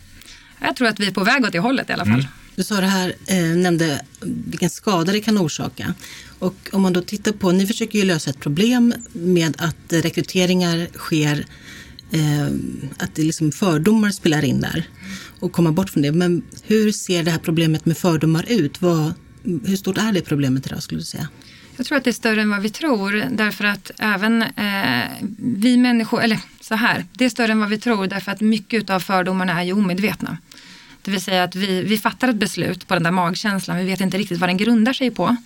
[0.61, 2.27] Jag tror att vi är på väg åt det hållet i alla fall.
[2.55, 4.01] Du sa det här, eh, nämnde
[4.47, 5.93] vilken skada det kan orsaka.
[6.39, 10.87] Och om man då tittar på, ni försöker ju lösa ett problem med att rekryteringar
[10.93, 11.45] sker,
[12.11, 12.45] eh,
[12.97, 14.83] att det liksom fördomar spelar in där
[15.39, 16.11] och komma bort från det.
[16.11, 18.81] Men hur ser det här problemet med fördomar ut?
[18.81, 21.27] Vad, hur stort är det problemet idag skulle du säga?
[21.77, 25.05] Jag tror att det är större än vad vi tror därför att även eh,
[25.37, 28.89] vi människor, eller så här, det är större än vad vi tror därför att mycket
[28.89, 30.37] av fördomarna är ju omedvetna.
[31.01, 34.01] Det vill säga att vi, vi fattar ett beslut på den där magkänslan, vi vet
[34.01, 35.37] inte riktigt vad den grundar sig på.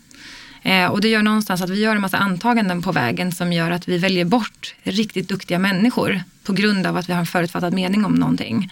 [0.62, 3.72] Eh, och det gör någonstans att vi gör en massa antaganden på vägen som gör
[3.72, 7.74] att vi väljer bort riktigt duktiga människor på grund av att vi har en förutfattad
[7.74, 8.72] mening om någonting.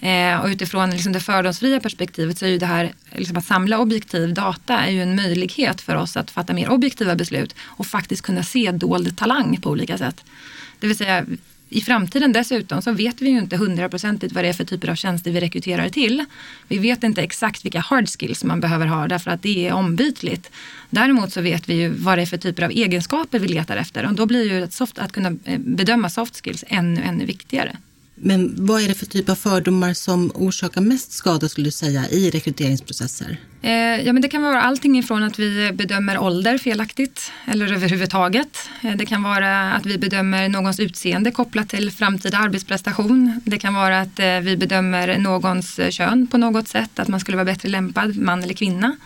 [0.00, 3.78] Eh, och utifrån liksom det fördomsfria perspektivet så är ju det här liksom att samla
[3.78, 8.22] objektiv data är ju en möjlighet för oss att fatta mer objektiva beslut och faktiskt
[8.22, 10.24] kunna se dold talang på olika sätt.
[10.80, 11.24] Det vill säga
[11.68, 14.94] i framtiden dessutom så vet vi ju inte hundraprocentigt vad det är för typer av
[14.94, 16.24] tjänster vi rekryterar till.
[16.68, 20.50] Vi vet inte exakt vilka hard skills man behöver ha därför att det är ombytligt.
[20.90, 24.06] Däremot så vet vi ju vad det är för typer av egenskaper vi letar efter
[24.06, 27.76] och då blir ju att, soft, att kunna eh, bedöma soft skills ännu, ännu viktigare.
[28.18, 32.08] Men vad är det för typ av fördomar som orsakar mest skada skulle du säga
[32.08, 33.36] i rekryteringsprocesser?
[33.62, 33.72] Eh,
[34.06, 38.68] ja, men det kan vara allting ifrån att vi bedömer ålder felaktigt eller överhuvudtaget.
[38.82, 43.40] Eh, det kan vara att vi bedömer någons utseende kopplat till framtida arbetsprestation.
[43.44, 47.20] Det kan vara att eh, vi bedömer någons eh, kön på något sätt, att man
[47.20, 48.96] skulle vara bättre lämpad, man eller kvinna.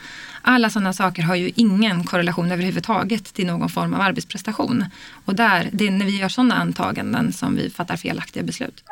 [0.42, 4.84] Alla sådana saker har ju ingen korrelation överhuvudtaget till någon form av arbetsprestation.
[5.24, 8.84] Och där, det är när vi gör sådana antaganden som vi fattar felaktiga beslut.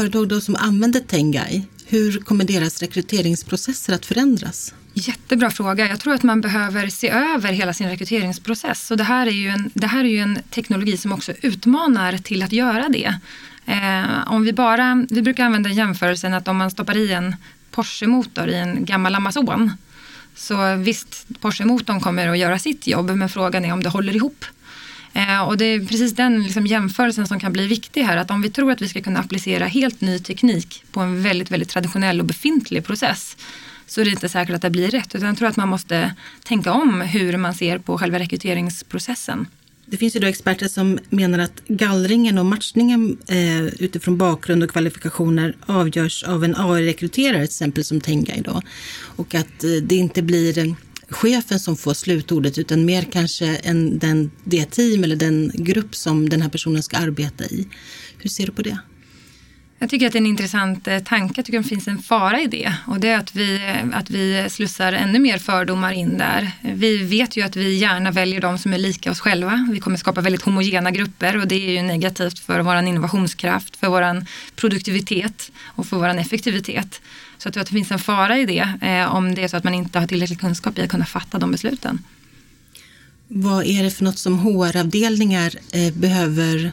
[0.00, 4.74] Företag då som använder Tengai, hur kommer deras rekryteringsprocesser att förändras?
[4.94, 5.88] Jättebra fråga.
[5.88, 8.90] Jag tror att man behöver se över hela sin rekryteringsprocess.
[8.90, 12.18] Och det, här är ju en, det här är ju en teknologi som också utmanar
[12.18, 13.14] till att göra det.
[13.66, 17.36] Eh, om vi, bara, vi brukar använda jämförelsen att om man stoppar i en
[17.70, 19.70] Porsche-motor i en gammal Amazon
[20.34, 24.44] så visst, Porsche-motorn kommer att göra sitt jobb men frågan är om det håller ihop.
[25.12, 28.16] Eh, och det är precis den liksom jämförelsen som kan bli viktig här.
[28.16, 31.50] Att om vi tror att vi ska kunna applicera helt ny teknik på en väldigt,
[31.50, 33.36] väldigt traditionell och befintlig process
[33.86, 35.14] så är det inte säkert att det blir rätt.
[35.14, 39.46] Utan jag tror att man måste tänka om hur man ser på själva rekryteringsprocessen.
[39.86, 44.70] Det finns ju då experter som menar att gallringen och matchningen eh, utifrån bakgrund och
[44.70, 48.62] kvalifikationer avgörs av en AI-rekryterare, till exempel som Tengai då.
[49.16, 50.76] Och att eh, det inte blir en
[51.10, 56.28] chefen som får slutordet utan mer kanske en, den, det team eller den grupp som
[56.28, 57.68] den här personen ska arbeta i.
[58.18, 58.78] Hur ser du på det?
[59.82, 61.34] Jag tycker att det är en intressant eh, tanke.
[61.36, 62.74] Jag tycker att det finns en fara i det.
[62.86, 66.50] Och det är att vi, eh, att vi slussar ännu mer fördomar in där.
[66.62, 69.68] Vi vet ju att vi gärna väljer de som är lika oss själva.
[69.72, 73.88] Vi kommer skapa väldigt homogena grupper och det är ju negativt för vår innovationskraft, för
[73.88, 74.24] vår
[74.56, 77.00] produktivitet och för vår effektivitet.
[77.40, 79.56] Så jag tror att det finns en fara i det eh, om det är så
[79.56, 81.98] att man inte har tillräcklig kunskap i att kunna fatta de besluten.
[83.28, 86.72] Vad är det för något som HR-avdelningar eh, behöver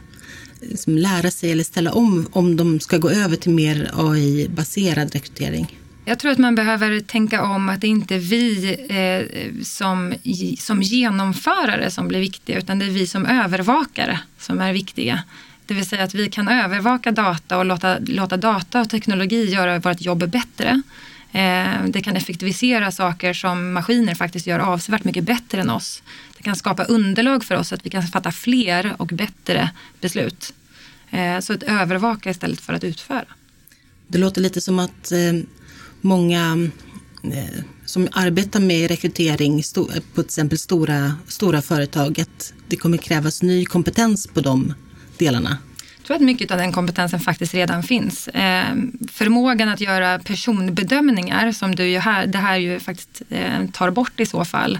[0.61, 5.77] liksom lära sig eller ställa om om de ska gå över till mer AI-baserad rekrytering?
[6.05, 10.13] Jag tror att man behöver tänka om att det inte är vi eh, som,
[10.59, 15.23] som genomförare som blir viktiga utan det är vi som övervakare som är viktiga.
[15.67, 19.79] Det vill säga att vi kan övervaka data och låta, låta data och teknologi göra
[19.79, 20.81] vårt jobb bättre.
[21.31, 26.03] Eh, det kan effektivisera saker som maskiner faktiskt gör avsevärt mycket bättre än oss.
[26.37, 29.69] Det kan skapa underlag för oss så att vi kan fatta fler och bättre
[30.01, 30.53] beslut.
[31.09, 33.25] Eh, så att övervaka istället för att utföra.
[34.07, 35.33] Det låter lite som att eh,
[36.01, 36.69] många
[37.85, 43.65] som arbetar med rekrytering på till exempel stora, stora företag, att det kommer krävas ny
[43.65, 44.73] kompetens på dem
[45.19, 45.57] delarna?
[45.97, 48.27] Jag tror att mycket av den kompetensen faktiskt redan finns.
[48.27, 48.75] Eh,
[49.11, 54.19] förmågan att göra personbedömningar som du ju här, det här ju faktiskt eh, tar bort
[54.19, 54.79] i så fall.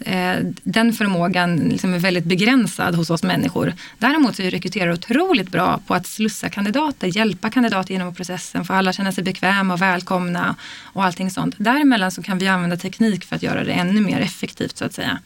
[0.00, 3.74] Eh, den förmågan liksom är väldigt begränsad hos oss människor.
[3.98, 8.72] Däremot så är rekryterare otroligt bra på att slussa kandidater, hjälpa kandidater genom processen, få
[8.72, 11.54] alla känna sig bekväma och välkomna och allting sånt.
[11.58, 14.94] Däremellan så kan vi använda teknik för att göra det ännu mer effektivt så att
[14.94, 15.18] säga.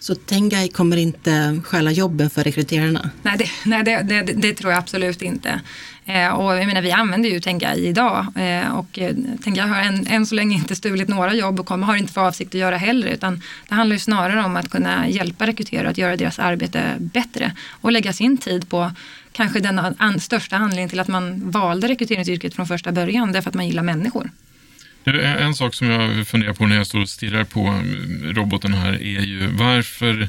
[0.00, 3.10] Så Tengai kommer inte stjäla jobben för rekryterarna?
[3.22, 5.60] Nej, det, nej det, det, det tror jag absolut inte.
[6.04, 10.06] Eh, och jag menar, vi använder ju Tengai idag eh, och eh, Tengai har än,
[10.06, 12.76] än så länge inte stulit några jobb och kommer, har inte för avsikt att göra
[12.76, 16.96] heller utan det handlar ju snarare om att kunna hjälpa rekryterare att göra deras arbete
[16.98, 18.92] bättre och lägga sin tid på
[19.32, 23.54] kanske den an, största anledningen till att man valde rekryteringsyrket från första början, därför att
[23.54, 24.30] man gillar människor.
[25.04, 28.92] En sak som jag funderar på när jag står och stirrar på um, roboten här
[28.92, 30.28] är ju varför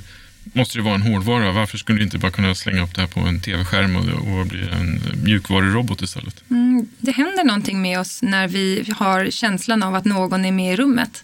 [0.54, 1.52] måste det vara en hårdvara?
[1.52, 4.46] Varför skulle du inte bara kunna slänga upp det här på en tv-skärm och, och
[4.46, 6.44] bli en mjukvarurobot istället?
[6.50, 10.74] Mm, det händer någonting med oss när vi har känslan av att någon är med
[10.74, 11.24] i rummet.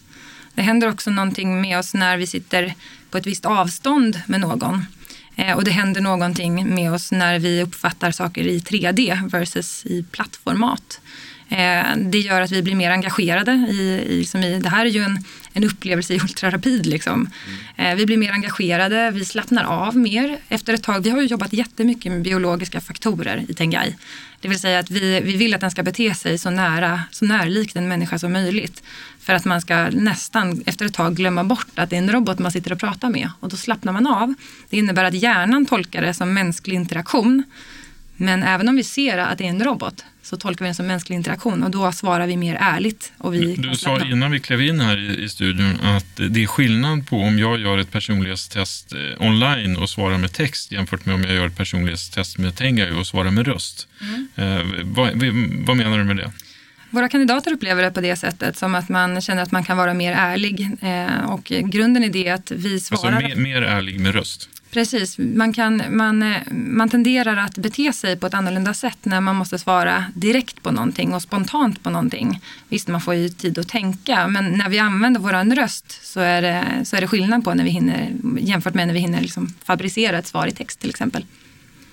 [0.53, 2.73] Det händer också någonting med oss när vi sitter
[3.12, 4.86] på ett visst avstånd med någon.
[5.36, 10.03] Eh, och det händer någonting med oss när vi uppfattar saker i 3D versus i
[10.12, 10.99] plattformat.
[11.49, 14.89] Eh, det gör att vi blir mer engagerade i, i, liksom i det här är
[14.89, 16.86] ju en, en upplevelse i ultrarapid.
[16.86, 17.31] Liksom.
[17.75, 17.91] Mm.
[17.91, 21.03] Eh, vi blir mer engagerade, vi slappnar av mer efter ett tag.
[21.03, 23.95] Vi har ju jobbat jättemycket med biologiska faktorer i Tengai.
[24.41, 27.25] Det vill säga att vi, vi vill att den ska bete sig så nära, så
[27.25, 28.83] närlikt en människa som möjligt.
[29.19, 32.39] För att man ska nästan efter ett tag glömma bort att det är en robot
[32.39, 33.29] man sitter och pratar med.
[33.39, 34.33] Och då slappnar man av.
[34.69, 37.43] Det innebär att hjärnan tolkar det som mänsklig interaktion.
[38.15, 40.87] Men även om vi ser att det är en robot så tolkar vi den som
[40.87, 43.11] mänsklig interaktion och då svarar vi mer ärligt.
[43.17, 46.47] Och vi du sa innan vi klev in här i, i studion att det är
[46.47, 51.15] skillnad på om jag gör ett personlighetstest eh, online och svarar med text jämfört med
[51.15, 53.87] om jag gör ett personlighetstest med Tengai och svarar med röst.
[54.01, 54.27] Mm.
[54.35, 55.09] Eh, vad,
[55.65, 56.31] vad menar du med det?
[56.89, 59.93] Våra kandidater upplever det på det sättet som att man känner att man kan vara
[59.93, 60.69] mer ärlig.
[60.81, 63.15] Eh, och grunden i det är att vi alltså svarar...
[63.15, 64.49] Alltså mer, mer ärlig med röst?
[64.71, 69.21] Precis, man, kan, man, eh, man tenderar att bete sig på ett annorlunda sätt när
[69.21, 72.41] man måste svara direkt på någonting och spontant på någonting.
[72.69, 76.41] Visst, man får ju tid att tänka, men när vi använder vår röst så är
[76.41, 79.53] det, så är det skillnad på när vi hinner, jämfört med när vi hinner liksom
[79.63, 81.25] fabricera ett svar i text till exempel.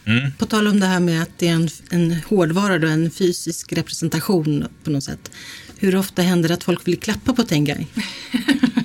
[0.06, 0.32] Mm.
[0.38, 3.72] På tal om det här med att det är en, en hårdvara, då, en fysisk
[3.72, 5.30] representation på något sätt.
[5.78, 7.86] Hur ofta händer det att folk vill klappa på Tengai?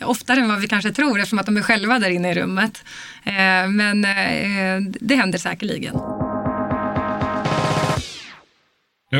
[0.00, 2.84] oftare än vad vi kanske tror eftersom att de är själva där inne i rummet.
[3.24, 5.96] Eh, men eh, det händer säkerligen.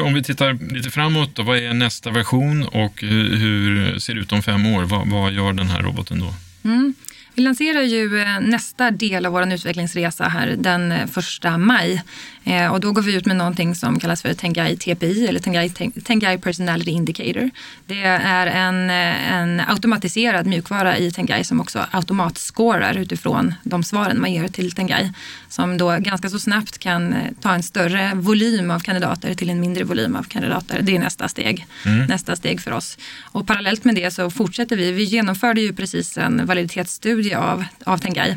[0.04, 4.32] Om vi tittar lite framåt, då, vad är nästa version och hur, ser det ut
[4.32, 4.84] om fem år?
[4.84, 6.34] Vad, vad gör den här roboten då?
[6.64, 6.94] Mm.
[7.36, 12.02] Vi lanserar ju eh, nästa del av vår utvecklingsresa här den eh, första maj.
[12.46, 15.70] Eh, och då går vi ut med någonting som kallas för Tengai TPI eller Tengai,
[16.04, 17.50] Tengai Personality Indicator.
[17.86, 24.32] Det är en, en automatiserad mjukvara i Tengai som också automatskårar utifrån de svaren man
[24.32, 25.12] ger till Tengai.
[25.48, 29.84] Som då ganska så snabbt kan ta en större volym av kandidater till en mindre
[29.84, 30.82] volym av kandidater.
[30.82, 31.66] Det är nästa steg.
[31.86, 32.06] Mm.
[32.06, 32.98] Nästa steg för oss.
[33.22, 34.92] Och parallellt med det så fortsätter vi.
[34.92, 38.36] Vi genomförde ju precis en validitetsstudie av, av Tengai.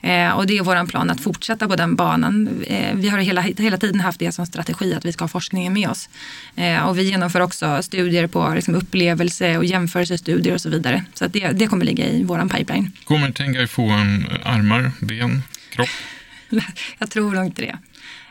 [0.00, 2.64] Eh, och det är vår plan att fortsätta på den banan.
[2.66, 5.72] Eh, vi har hela, hela tiden haft det som strategi att vi ska ha forskningen
[5.72, 6.08] med oss.
[6.56, 11.04] Eh, och vi genomför också studier på liksom, upplevelse och jämförelsestudier och så vidare.
[11.14, 12.92] Så att det, det kommer ligga i vår pipeline.
[13.04, 15.88] Kommer Tengai få en armar, ben, kropp?
[16.98, 17.78] Jag tror nog inte det.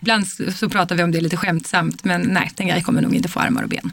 [0.01, 3.39] Ibland så pratar vi om det lite skämtsamt, men nej, Tengai kommer nog inte få
[3.39, 3.91] armar och ben.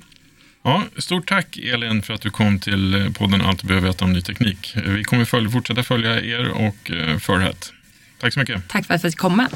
[0.65, 4.13] Ja, stort tack Elin för att du kom till podden Allt du behöver veta om
[4.13, 4.77] ny teknik.
[4.87, 7.73] Vi kommer följa, fortsätta följa er och eh, Förhet.
[8.21, 8.69] Tack så mycket.
[8.69, 9.49] Tack för att vi fick komma.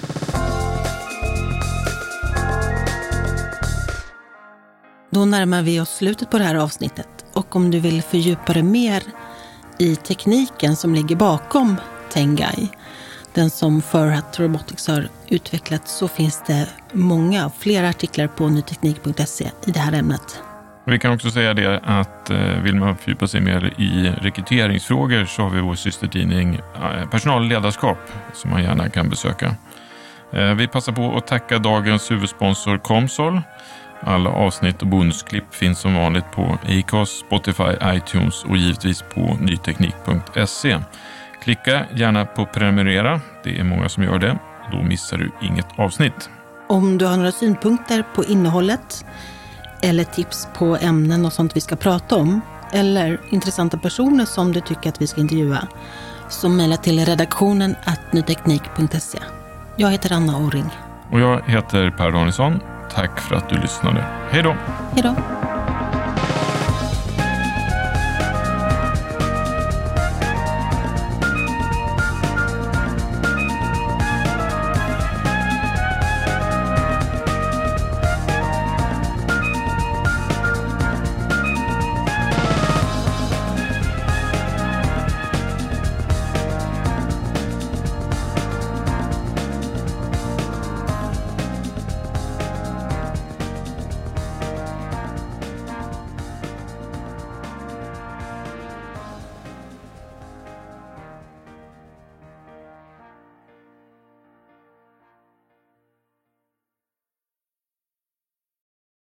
[5.11, 8.63] Då närmar vi oss slutet på det här avsnittet och om du vill fördjupa dig
[8.63, 9.03] mer
[9.79, 11.77] i tekniken som ligger bakom
[12.13, 12.69] Tengai,
[13.35, 19.71] den som Furhat Robotics har utvecklat, så finns det många, flera artiklar på nyteknik.se i
[19.71, 20.43] det här ämnet.
[20.89, 25.43] Vi kan också säga det att eh, vill man fördjupa sig mer i rekryteringsfrågor så
[25.43, 27.99] har vi vår systertidning eh, Personal och ledarskap
[28.33, 29.55] som man gärna kan besöka.
[30.33, 33.41] Eh, vi passar på att tacka dagens huvudsponsor Comsol.
[34.01, 40.79] Alla avsnitt och bonusklipp finns som vanligt på Acast, Spotify, iTunes och givetvis på nyteknik.se.
[41.43, 43.21] Klicka gärna på prenumerera.
[43.45, 44.39] Det är många som gör det.
[44.73, 46.31] Då missar du inget avsnitt.
[46.69, 49.05] Om du har några synpunkter på innehållet
[49.83, 52.41] eller tips på ämnen och sånt vi ska prata om
[52.73, 55.69] eller intressanta personer som du tycker att vi ska intervjua
[56.29, 57.77] så mejla till redaktionen
[58.11, 59.19] nyteknik.se.
[59.77, 60.71] Jag heter Anna Orring.
[61.13, 62.61] Och jag heter Per Danielsson.
[62.95, 64.05] Tack för att du lyssnade.
[64.31, 64.57] Hej då!
[64.95, 65.46] Hej då!